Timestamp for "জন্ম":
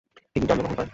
0.47-0.59